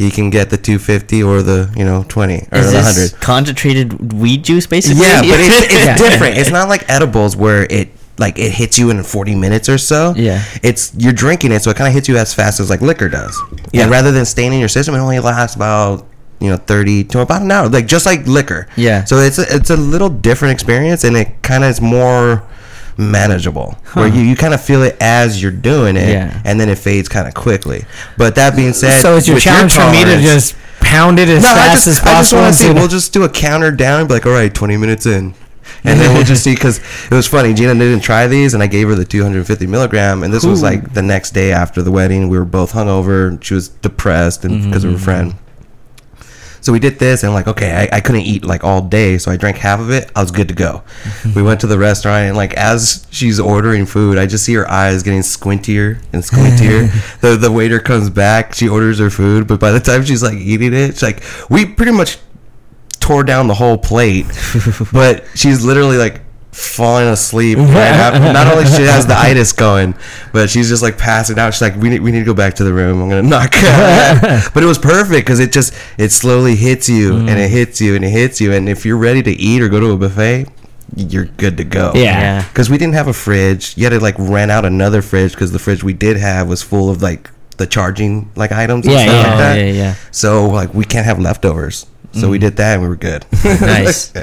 [0.00, 3.20] he can get the 250 or the you know 20 or Is the this 100.
[3.20, 5.02] concentrated weed juice, basically?
[5.02, 6.38] Yeah, but it's, it's different.
[6.38, 10.14] It's not like edibles where it like it hits you in 40 minutes or so.
[10.16, 10.42] Yeah.
[10.62, 13.08] It's you're drinking it, so it kind of hits you as fast as like liquor
[13.08, 13.38] does.
[13.72, 13.82] Yeah.
[13.82, 16.06] And rather than staying in your system, it only lasts about
[16.40, 18.68] you know 30 to about an hour, like just like liquor.
[18.76, 19.04] Yeah.
[19.04, 22.42] So it's a, it's a little different experience, and it kind of is more
[23.00, 26.42] manageable where you, you kind of feel it as you're doing it Yeah.
[26.44, 27.84] and then it fades kind of quickly
[28.16, 31.42] but that being said so it's your challenge for me to just pound it as
[31.42, 32.42] no, I fast just, as I just possible.
[32.42, 32.72] want to see.
[32.72, 35.34] We'll just do a counter down and be like, all right, 20 minutes in.
[35.84, 37.54] And then we'll just see because it was funny.
[37.54, 40.22] Gina didn't try these, and I gave her the 250 milligram.
[40.22, 42.28] And this was like the next day after the wedding.
[42.28, 43.28] We were both hungover.
[43.28, 45.04] And she was depressed and because of her mm-hmm.
[45.04, 45.34] friend.
[46.60, 49.30] So we did this, and like, okay, I, I couldn't eat like all day, so
[49.30, 50.10] I drank half of it.
[50.14, 50.82] I was good to go.
[51.34, 54.70] we went to the restaurant, and like as she's ordering food, I just see her
[54.70, 56.90] eyes getting squintier and squintier.
[57.20, 60.38] the the waiter comes back, she orders her food, but by the time she's like
[60.38, 62.18] eating it, she's like, we pretty much
[63.00, 64.26] tore down the whole plate,
[64.92, 66.20] but she's literally like
[66.60, 67.58] falling asleep.
[67.58, 69.94] right Not only she has the itis going,
[70.32, 71.54] but she's just like passing out.
[71.54, 73.00] She's like, we need, we need to go back to the room.
[73.02, 74.50] I'm gonna knock out.
[74.54, 77.28] but it was perfect because it just it slowly hits you mm.
[77.28, 78.52] and it hits you and it hits you.
[78.52, 80.46] And if you're ready to eat or go to a buffet,
[80.96, 81.92] you're good to go.
[81.94, 82.02] Yeah.
[82.02, 82.48] Yeah.
[82.48, 83.76] Because we didn't have a fridge.
[83.76, 86.62] You had to like rent out another fridge because the fridge we did have was
[86.62, 89.22] full of like the charging like items and Yeah, stuff yeah.
[89.22, 89.54] like Oh, that.
[89.58, 89.94] yeah, yeah.
[90.10, 91.86] So like we can't have leftovers.
[92.12, 93.24] So we did that and we were good.
[93.44, 94.12] Nice.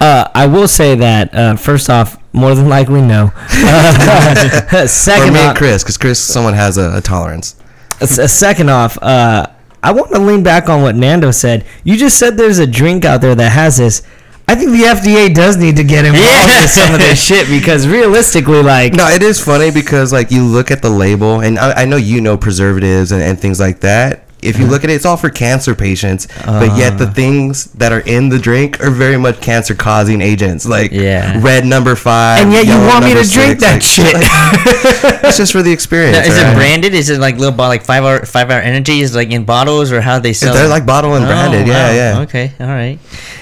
[0.00, 3.32] Uh, I will say that uh, first off, more than likely no.
[3.50, 7.56] Uh, or second me and off, Chris, because Chris, someone has a, a tolerance.
[8.00, 9.48] A, uh, second off, uh,
[9.82, 11.66] I want to lean back on what Nando said.
[11.82, 14.02] You just said there's a drink out there that has this.
[14.46, 16.62] I think the FDA does need to get involved Yeah.
[16.62, 20.44] with some of this shit because realistically, like, No, it is funny because like you
[20.44, 23.80] look at the label, and I, I know you know preservatives and, and things like
[23.80, 24.27] that.
[24.40, 27.92] If you look at it, it's all for cancer patients, but yet the things that
[27.92, 31.40] are in the drink are very much cancer-causing agents, like Yeah.
[31.42, 32.42] red number five.
[32.42, 34.14] and yet you want me to number drink that like, shit.
[34.14, 36.16] like, it's just for the experience.
[36.18, 36.94] Now, is it branded?
[36.94, 39.00] Is it like little bo- like five hour five hour energy?
[39.00, 40.54] Is it, like in bottles or how they sell?
[40.54, 40.68] They're it?
[40.68, 41.62] like bottle and branded.
[41.62, 41.94] Oh, Yeah, wow.
[42.18, 42.20] yeah.
[42.22, 42.98] Okay, all right.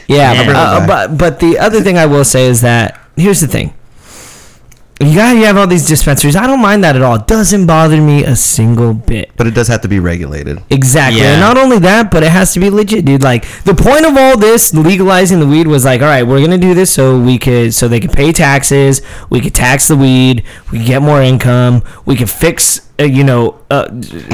[0.08, 0.52] Yeah, Yeah.
[0.58, 3.74] uh, but but the other thing I will say is that here's the thing.
[4.98, 6.36] You got you have all these dispensaries.
[6.36, 7.16] I don't mind that at all.
[7.16, 9.30] It doesn't bother me a single bit.
[9.36, 10.62] But it does have to be regulated.
[10.70, 11.20] Exactly.
[11.20, 11.32] Yeah.
[11.32, 13.22] And not only that, but it has to be legit, dude.
[13.22, 16.56] Like the point of all this legalizing the weed was like, all right, we're gonna
[16.56, 20.44] do this so we could so they could pay taxes, we could tax the weed,
[20.72, 23.86] we could get more income, we could fix uh, you know uh,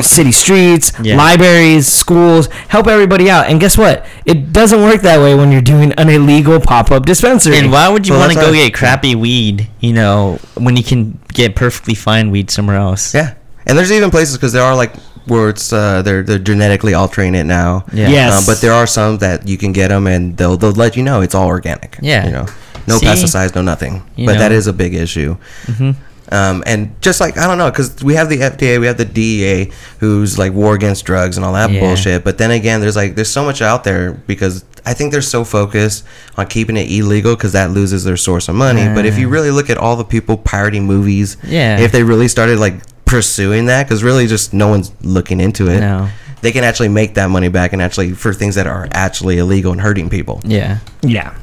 [0.02, 1.16] city streets, Yeah.
[1.16, 3.46] libraries, schools, help everybody out.
[3.46, 4.04] And guess what?
[4.26, 7.56] It doesn't work that way when you're doing an illegal pop up dispensary.
[7.58, 9.68] And why would you Well, want to go get crappy weed?
[9.80, 13.14] You know, when you can get perfectly fine weed somewhere else.
[13.14, 13.34] Yeah,
[13.66, 14.94] and there's even places because there are like
[15.26, 17.84] where it's uh, they're they're genetically altering it now.
[17.92, 18.08] Yeah.
[18.08, 18.38] Yes.
[18.40, 21.02] Um, but there are some that you can get them and they'll they'll let you
[21.02, 21.96] know it's all organic.
[22.02, 22.26] Yeah.
[22.26, 22.46] You know,
[22.88, 23.06] no See?
[23.06, 24.02] pesticides, no nothing.
[24.16, 24.56] You but that know.
[24.56, 25.36] is a big issue.
[25.66, 25.90] Mm-hmm.
[26.32, 29.04] Um, and just like I don't know, because we have the FDA, we have the
[29.04, 31.80] DEA, who's like war against drugs and all that Yeah.
[31.80, 32.24] bullshit.
[32.24, 35.44] But then again, there's like there's so much out there because I think they're so
[35.44, 36.04] focused
[36.36, 38.88] on keeping it illegal because that loses their source of money.
[38.94, 41.78] but if you really look at all the people pirating movies, Yeah.
[41.78, 45.80] if they really started like pursuing that, because really just no one's looking into it.
[45.80, 46.08] No.
[46.40, 49.70] they can actually make that money back and actually for things that are actually illegal
[49.70, 50.40] and hurting people.
[50.42, 50.78] Yeah.
[51.02, 51.34] Yeah,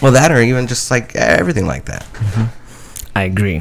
[0.00, 2.06] Well, that or even just like everything like that.
[3.16, 3.60] I agree.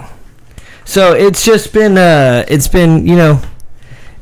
[0.86, 3.42] So it's just been, uh, it's been, you know,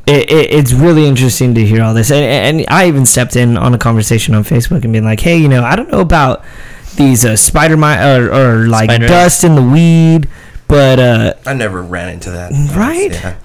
[0.08, 2.23] it, it, it's really interesting to hear all this, and,
[2.60, 5.47] and I even stepped in on a conversation on Facebook and been like, hey, you
[5.49, 6.43] know, I don't know about
[6.95, 10.28] these uh, spider mi- or, or like Spider- dust in the weed,
[10.67, 12.52] but uh, I never ran into that.
[12.76, 13.12] Right?
[13.12, 13.38] Yeah.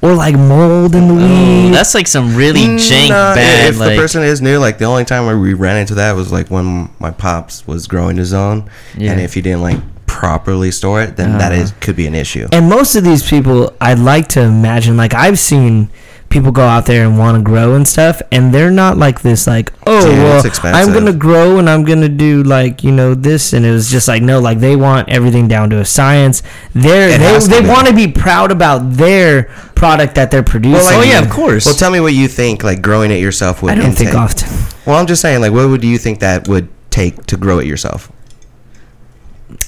[0.00, 1.70] or like mold in the weed.
[1.74, 3.70] That's like some really jank Mm, Nah, bad.
[3.70, 6.12] If like, the person is new, like the only time where we ran into that
[6.16, 9.12] was like when my pops was growing his own, Yeah.
[9.12, 9.78] and if he didn't like
[10.12, 11.62] properly store it, then that Uh-huh.
[11.62, 12.46] is could be an issue.
[12.52, 15.88] And most of these people, I'd like to imagine, like I've seen
[16.28, 19.46] people go out there and want to grow and stuff, and they're not like this,
[19.46, 20.42] like, oh, Dude, well.
[20.74, 24.08] I'm gonna grow and I'm gonna do like you know this, and it was just
[24.08, 26.42] like no, like they want everything down to a science.
[26.74, 29.44] They're It they they want to be proud about their
[29.74, 30.84] product that they're producing.
[30.86, 31.66] like- oh yeah, of course.
[31.66, 34.08] Well, tell me what you think like growing it yourself would I don't intake.
[34.08, 34.48] think often.
[34.86, 37.66] Well, I'm just saying, like, what would you think that would take to grow it
[37.66, 38.10] yourself?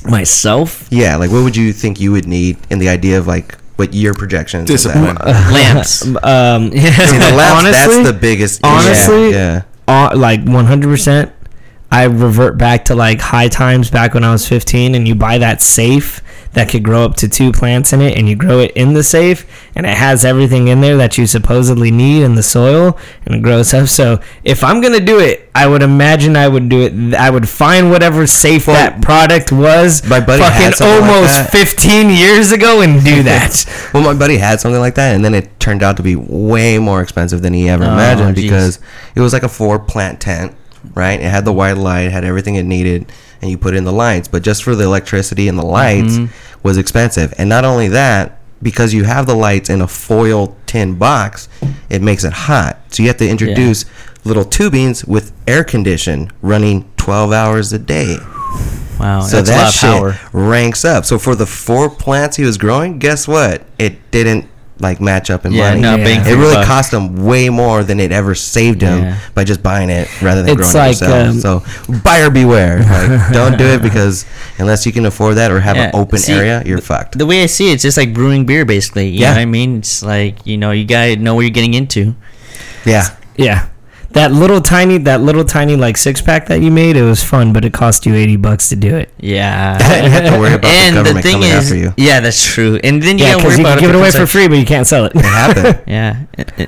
[0.04, 3.56] Myself Yeah, like, what would you think you would need in the idea of like
[3.76, 4.70] what your projections?
[4.70, 4.94] of that?
[4.94, 5.16] Discipline.
[5.52, 6.02] lamps.
[6.22, 8.60] Um, See, the lamps, that's the biggest.
[8.60, 8.72] issue.
[8.72, 9.62] honestly, yeah.
[9.88, 11.32] uh, like 100%
[11.90, 15.38] i revert back to like high times back when i was 15 and you buy
[15.38, 16.22] that safe
[16.54, 19.02] that could grow up to two plants in it and you grow it in the
[19.02, 19.44] safe
[19.76, 23.42] and it has everything in there that you supposedly need in the soil and it
[23.42, 27.14] grows up so if i'm gonna do it i would imagine i would do it
[27.14, 31.50] i would find whatever safe Well, that product was my buddy fucking like almost that.
[31.50, 35.34] 15 years ago and do that Well, my buddy had something like that, and then
[35.34, 38.42] it turned out to be way more expensive than he ever Oh, imagined jeez.
[38.42, 38.78] because
[39.14, 40.54] it was like a four plant tent,
[40.94, 41.18] right?
[41.20, 43.10] It had the white light, had everything it needed,
[43.44, 44.26] and you put in the lights.
[44.26, 46.58] But just for the electricity and the lights Mm-hmm.
[46.66, 47.34] was expensive.
[47.36, 51.50] And not only that, because you have the lights in a foil tin box,
[51.90, 52.78] it makes it hot.
[52.88, 53.84] So you have to introduce
[54.24, 58.16] little tubings with air condition running 12 hours a day.
[58.98, 60.18] Wow, So that shit power.
[60.32, 61.04] ranks up.
[61.04, 63.62] So for the four plants he was growing, guess what?
[63.78, 64.48] It didn't
[64.80, 65.80] like match up in Yeah, money.
[65.82, 66.04] no, Yeah.
[66.04, 66.66] bang It really buck.
[66.66, 69.16] cost him way more than it ever saved him Yeah.
[69.34, 71.28] by just buying it rather than It's growing like, it yourself.
[71.28, 71.40] um,
[71.88, 72.78] so buyer beware.
[72.80, 74.24] Like, don't do it because
[74.58, 77.16] unless you can afford that or have an open see, area, you're fucked.
[77.18, 79.08] The way I see it, it's just like brewing beer, basically.
[79.08, 79.28] You Yeah.
[79.30, 79.76] know what I mean?
[79.78, 82.14] It's like you know you gotta know what you're getting into.
[82.84, 83.08] Yeah.
[83.36, 83.66] Yeah.
[84.14, 87.52] That little tiny, that little tiny like six pack that you made, it was fun,
[87.52, 89.10] but it cost you eighty bucks to do it.
[89.18, 89.74] Yeah.
[90.04, 91.92] you have to worry about and the, government thing coming is, after you.
[91.96, 92.78] yeah, that's true.
[92.84, 94.28] And then you Yeah, gotta worry you about can give it if away for like-
[94.28, 95.16] free, but you can't sell it.
[95.16, 95.82] It happened.
[95.88, 96.24] Yeah.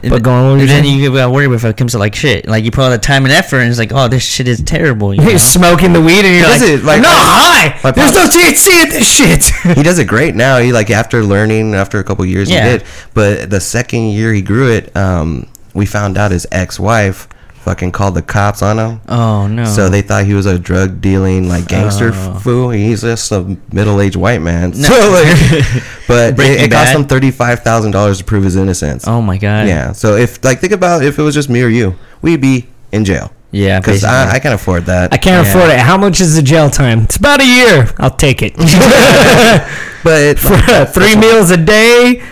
[0.09, 0.99] But go on, what were you and then saying?
[1.01, 2.49] you gotta worry if it comes to like shit.
[2.49, 4.61] Like you put all the time and effort, and it's like, oh, this shit is
[4.63, 5.15] terrible.
[5.15, 7.93] you you're smoking the weed, and you're like, Does it, like, "I'm not high.
[7.93, 10.59] There's no THC in this shit." he does it great now.
[10.59, 12.65] He like after learning after a couple years Yeah.
[12.73, 12.87] he did.
[13.15, 17.29] But the second year he grew it, um, we found out his ex-wife
[17.67, 19.01] fucking called the cops on him.
[19.09, 19.65] oh no.
[19.65, 22.39] So they thought he was a drug dealing like gangster Oh.
[22.43, 22.71] fool.
[22.71, 24.71] He's just a middle aged white man.
[24.71, 24.89] No.
[24.89, 29.07] So like, but it, it cost him thirty five thousand dollars to prove his innocence.
[29.09, 29.67] Oh my god.
[29.67, 29.91] yeah.
[29.93, 33.05] So if like think about if it was just me or you, we'd be in
[33.05, 33.33] jail.
[33.51, 33.81] Yeah.
[33.81, 34.35] Because I.
[34.35, 35.13] I can't afford that.
[35.13, 35.51] I can't Yeah.
[35.53, 35.81] afford it.
[35.81, 37.01] How much is the jail time?
[37.03, 37.89] It's about a year.
[37.99, 38.55] I'll take it.
[40.05, 42.23] but For three meals a day,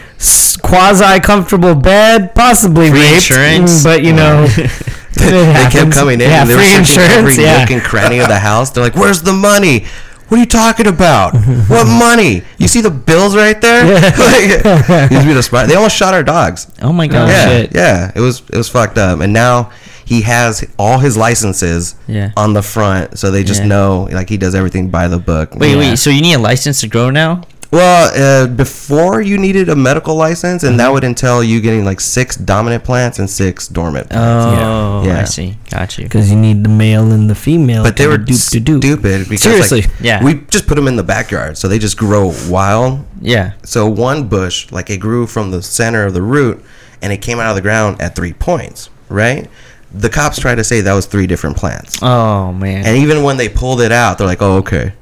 [0.62, 3.80] quasi comfortable bed, possibly Free raped, insurance.
[3.80, 4.46] mm, but you know,
[5.18, 7.32] they kept coming in Yeah, and they free were searching insurance.
[7.32, 7.60] every Yeah.
[7.60, 8.70] nook and cranny of the house.
[8.70, 9.86] They're like, "Where's the money?
[10.28, 11.34] What are you talking about?
[11.68, 12.42] what money?
[12.58, 13.84] You see the bills right there?
[13.94, 15.68] like, used to be the spot.
[15.68, 16.66] They almost shot our dogs.
[16.82, 17.28] oh my god.
[17.28, 17.74] yeah, shit.
[17.74, 18.10] yeah.
[18.14, 19.20] It was it was fucked up.
[19.20, 19.70] And now
[20.06, 22.30] he has all his licenses Yeah.
[22.36, 23.68] on the front, so they just Yeah.
[23.68, 25.54] know like he does everything by the book.
[25.54, 25.78] Wait, Yeah.
[25.78, 25.98] wait.
[25.98, 27.42] So you need a license to grow now?
[27.74, 32.00] Well, uh, before you needed a medical license, and that would entail you getting like
[32.00, 34.10] six dominant plants and six dormant.
[34.10, 34.56] plants.
[34.64, 35.20] Oh, Yeah.
[35.20, 35.58] I see.
[35.70, 36.04] Got you.
[36.04, 37.82] because you need the male and the female.
[37.82, 38.82] but they were dupe to dupe.
[38.82, 39.82] stupid because Seriously.
[39.82, 40.22] like, Yeah.
[40.22, 43.04] we just put them in the backyard, so they just grow wild.
[43.20, 43.52] Yeah.
[43.64, 46.64] So one bush, like it grew from the center of the root,
[47.02, 48.88] and it came out of the ground at three points.
[49.08, 49.50] Right?
[49.92, 52.84] The cops tried to say that was three different plants, Oh man.
[52.84, 54.92] and even when they pulled it out, they're like, "Oh, okay."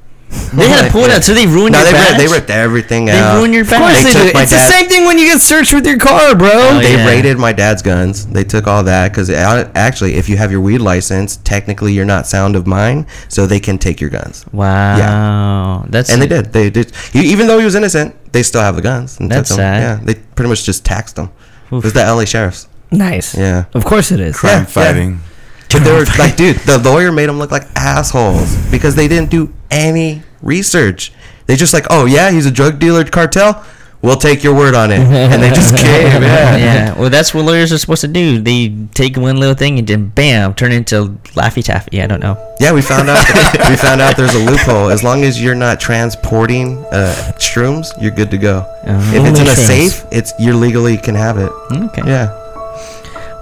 [0.53, 2.09] They had to pull it out, so they ruined No, your they badge.
[2.09, 3.33] ripped, they ripped everything They out.
[3.33, 3.97] They ruined your Of course.
[4.03, 4.33] They they took do.
[4.33, 6.49] my It's the same thing when you get searched with your car, bro.
[6.53, 7.05] Oh, They yeah.
[7.07, 8.25] raided my dad's guns.
[8.25, 12.27] They took all that because actually, if you have your weed license, technically you're not
[12.27, 14.45] sound of mind, so they can take your guns.
[14.51, 14.97] Wow.
[14.97, 15.85] Yeah.
[15.89, 16.53] That's And they did.
[16.53, 16.91] They did.
[17.11, 19.19] he- Even though he was innocent, they still have the guns.
[19.19, 19.57] And took That's them.
[19.57, 19.81] sad.
[19.81, 21.29] Yeah, they pretty much just taxed him.
[21.71, 21.83] It Oof.
[21.83, 22.67] was the LA sheriffs.
[22.91, 23.35] Nice.
[23.35, 23.65] Yeah.
[23.73, 24.35] Of course it is.
[24.35, 25.15] Crime Yeah, fighting.
[25.15, 25.32] But
[25.79, 29.53] they were like, dude, the lawyer made them look like assholes because they didn't do
[29.71, 31.11] any research.
[31.45, 33.65] They just like, oh yeah, he's a drug dealer cartel.
[34.01, 36.21] we'll take your word on it, and they just came.
[36.21, 36.57] Yeah.
[36.57, 36.99] yeah.
[36.99, 38.41] Well, that's what lawyers are supposed to do.
[38.41, 42.01] They take one little thing and then bam, turn it into Laffy Taffy.
[42.01, 42.35] I don't know.
[42.59, 43.25] Yeah, we found out.
[43.69, 44.89] we found out there's a loophole.
[44.89, 48.59] As long as you're not transporting uh, shrooms, you're good to go.
[48.85, 49.15] Uh-huh.
[49.15, 49.89] If it's in a shrooms.
[49.89, 51.51] safe, it's you legally can have it.
[51.71, 52.03] Okay.
[52.05, 52.39] Yeah.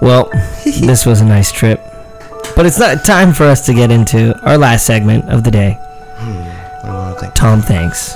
[0.02, 0.30] Well,
[0.64, 1.80] this was a nice trip.
[2.56, 5.78] But it's not time for us to get into our last segment of the day.
[6.20, 7.34] I wanna think.
[7.34, 8.16] Tom thanks.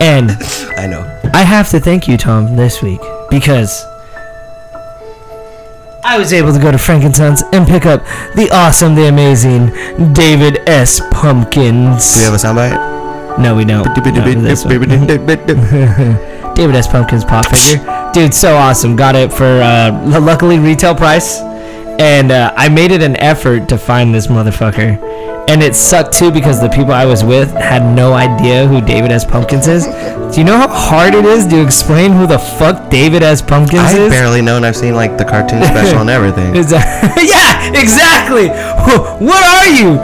[0.00, 0.30] And
[0.76, 1.02] I know.
[1.32, 3.84] I have to thank you, Tom, this week because
[6.04, 8.04] I was able to go to Frankenstein's and pick up
[8.36, 11.00] the awesome, the amazing David S.
[11.10, 12.14] Pumpkins.
[12.14, 13.38] Do we have a soundbite?
[13.38, 13.84] no, we don't.
[13.84, 14.80] Not for this one.
[16.54, 16.86] David S.
[16.86, 18.10] Pumpkins pop figure.
[18.12, 18.94] Dude, so awesome.
[18.96, 21.40] Got it for uh, luckily retail price.
[21.98, 24.98] And uh, I made it an effort to find this motherfucker.
[25.48, 29.12] And it sucked too because the people I was with had no idea who David
[29.12, 29.24] S.
[29.26, 29.84] Pumpkins is.
[30.34, 33.42] Do you know how hard it is to explain who the fuck David S.
[33.42, 34.10] Pumpkins I is?
[34.10, 36.54] barely know, and I've seen like the cartoon special and everything.
[36.54, 38.48] Yeah, exactly.
[39.24, 39.94] What are you?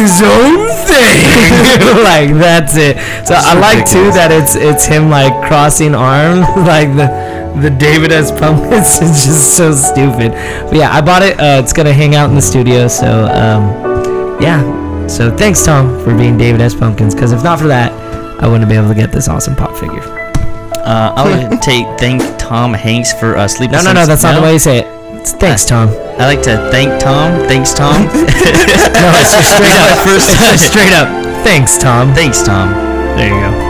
[0.00, 2.02] His own thing.
[2.02, 2.96] like that's it.
[3.26, 7.06] So I like too that it's it's him like crossing arms, like the
[7.60, 8.30] the David S.
[8.30, 10.32] Pumpkins is just so stupid.
[10.68, 11.38] But yeah, I bought it.
[11.38, 12.88] Uh, it's gonna hang out in the studio.
[12.88, 15.06] So um, yeah.
[15.08, 16.74] So thanks Tom for being David S.
[16.74, 17.14] Pumpkins.
[17.14, 17.92] Because if not for that,
[18.42, 20.02] I wouldn't be able to get this awesome pop figure.
[20.76, 23.84] Uh, I would take thank Tom Hanks for uh, No, Sleepless.
[23.84, 24.02] no, no.
[24.02, 24.86] in- That's not the way you say it.
[25.20, 25.88] It's thanks Tom.
[26.18, 27.40] I like to thank Tom.
[27.48, 28.04] Thanks, Tom.
[28.98, 30.06] No, it's just straight up.
[30.06, 31.08] First It's just straight up.
[31.44, 32.12] Thanks, Tom.
[32.14, 32.72] Thanks, Tom.
[33.16, 33.67] There you go.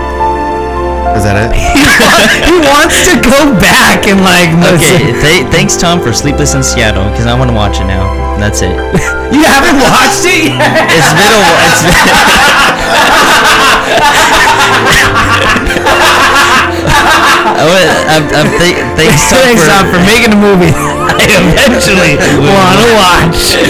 [1.16, 1.50] Is that it?
[2.48, 7.04] he wants to go back and like Okay, th- thanks, Tom, for Sleepless in Seattle,
[7.11, 8.06] because I want to watch it now.
[8.38, 8.72] That's it.
[9.28, 10.88] You haven't watched it yet.
[10.88, 11.61] It's been a while.
[11.68, 13.68] It's been, oh,
[17.58, 21.28] I would, I'm, I'm th- thanks, Tom, Thanks, for, Tom, for making a movie I
[21.44, 23.61] eventually want to watch.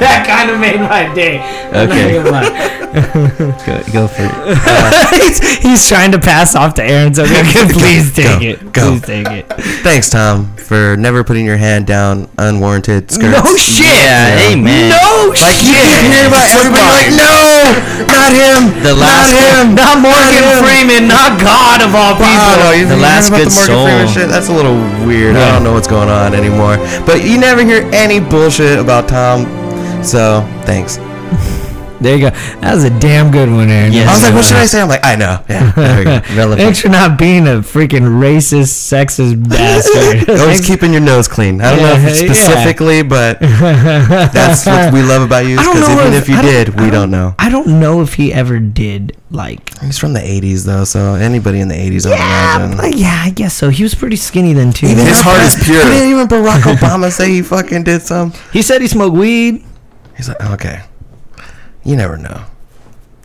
[0.00, 1.40] that kind of made my day.
[1.72, 2.20] Okay.
[3.02, 3.66] Gonna lie.
[3.66, 4.32] go, go for it.
[4.66, 8.72] Uh, he's, he's trying to pass off to Aaron, so okay, please take Go, it.
[8.72, 8.90] go.
[8.98, 9.46] Please take it.
[9.82, 13.32] Thanks, Tom, for never putting your hand down unwarranted skirts.
[13.44, 13.86] No shit.
[13.86, 14.90] Yeah, hey, man.
[14.90, 15.86] No Like you shit.
[15.86, 20.58] keep hearing about everybody like, no, not him, The last not him, Not Morgan him.
[20.64, 22.54] Freeman, not God of all people.
[22.58, 24.14] No, The last heard good the Morgan Freeman soul.
[24.22, 24.28] shit?
[24.30, 25.36] That's a little weird.
[25.36, 26.76] I don't know what's going on anymore.
[27.06, 29.44] But you never hear any bullshit about Tom.
[30.02, 30.98] So thanks.
[32.00, 32.36] There you go.
[32.60, 33.92] That was a damn good one, Aaron.
[33.92, 34.08] Yes.
[34.08, 34.80] I was like, what uh, should I say?
[34.82, 35.42] I'm like, I know.
[35.48, 36.20] Yeah, there we go.
[36.36, 36.60] Relevant.
[36.60, 40.28] Thanks for not being a freaking racist, sexist bastard.
[40.28, 41.60] Always Thanks- keeping your nose clean.
[41.60, 42.32] I don't know if it's Yeah, yeah.
[42.34, 45.58] specifically, but that's what we love about you.
[45.58, 47.34] I don't Because know even if- if, you I don't- did, I we don't know.
[47.38, 49.78] I don't know if he ever did like.
[49.80, 52.76] He's from the 80s, though, so anybody in the 80s, I would Yeah, imagine.
[52.76, 53.70] but yeah, I guess so.
[53.70, 54.86] He was pretty skinny then too.
[54.86, 55.82] Even His heart is pres- pure.
[55.84, 58.32] Didn't even Barack Obama say he fucking did some?
[58.52, 59.64] He said he smoked weed.
[60.16, 60.82] He's like, okay.
[61.86, 62.42] You never know.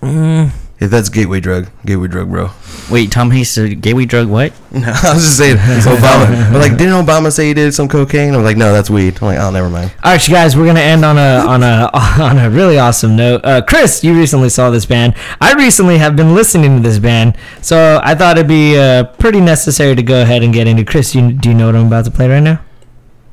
[0.01, 0.51] Mm.
[0.79, 2.51] If that's gateway drug, gateway drug, bro.
[2.91, 4.53] Wait, Tom Hanks, uh, gateway drug what?
[4.71, 6.51] No, I was just saying Obama.
[6.51, 8.35] But like, didn't Obama say he did some cocaine?
[8.35, 9.17] I was like, no, that's weed.
[9.19, 9.91] I'm like, oh, never mind.
[10.03, 11.89] All right, you guys, we're gonna end on a on a
[12.21, 13.43] on a really awesome note.
[13.43, 15.15] Uh, Chris, you recently saw this band.
[15.39, 19.41] I recently have been listening to this band, so I thought it'd be uh, pretty
[19.41, 20.85] necessary to go ahead and get into.
[20.85, 22.61] Chris, you, do you know what I'm about to play right now?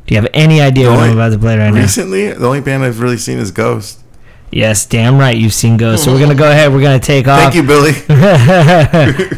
[0.06, 1.80] Do you have any idea what I'm about to play right now?
[1.80, 4.02] Recently, the only band I've really seen is Ghost.
[4.50, 6.04] Yes, damn right, you've seen Ghost.
[6.04, 6.72] So we're gonna go ahead.
[6.72, 7.40] We're gonna take off.
[7.40, 7.92] Thank you, Billy.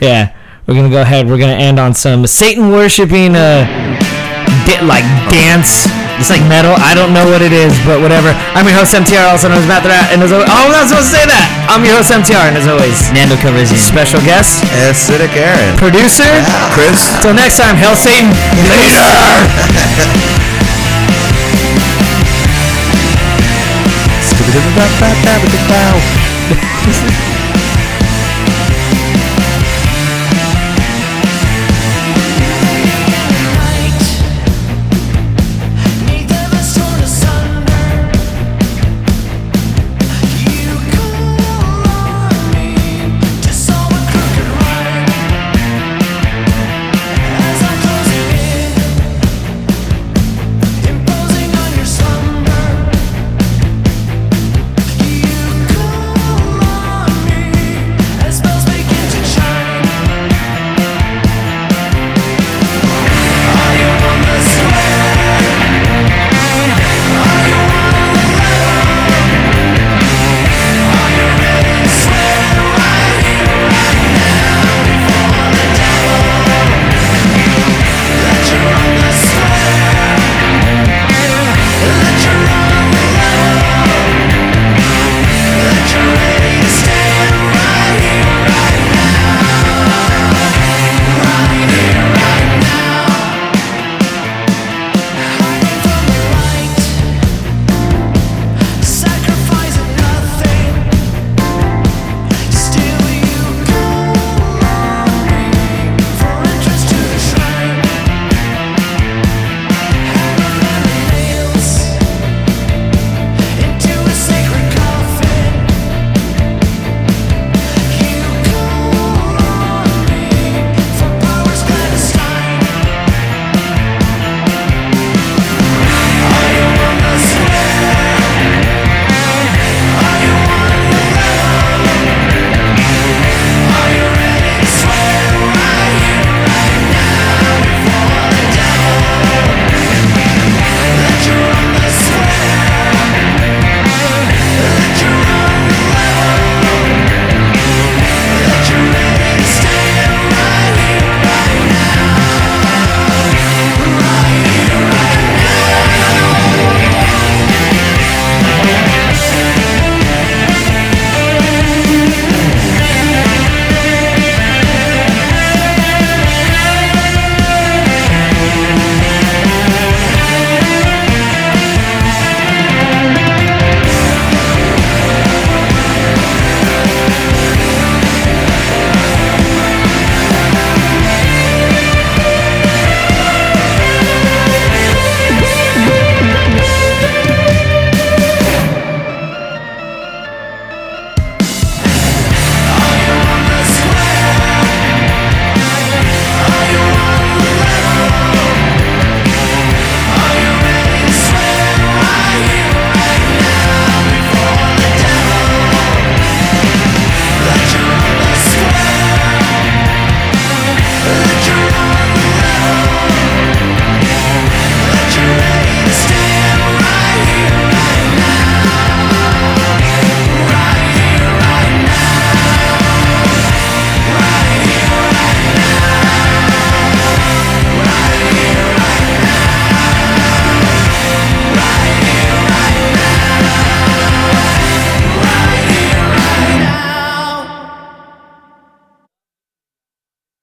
[0.00, 1.26] yeah, we're gonna go ahead.
[1.26, 3.66] We're gonna end on some Satan worshiping, uh,
[4.66, 5.88] di- like dance.
[6.20, 6.76] It's like metal.
[6.76, 8.36] I don't know what it is, but whatever.
[8.52, 10.70] I'm your host MTR, also known as Matt the Rat, and as always, oh, I'm
[10.70, 11.48] not supposed to say that.
[11.66, 13.80] I'm your host MTR, and as always, Nando Calrissian.
[13.80, 15.80] special guest, Acidic Aaron.
[15.80, 16.28] producer.
[16.76, 17.00] Chris.
[17.24, 18.28] Till next time, Hail Satan.
[24.50, 27.39] Scooby-Doo-Bop-Bop-Bop-Bop-Bow.